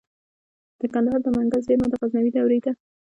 [0.79, 2.71] د کندهار د منگل زیرمه د غزنوي دورې ده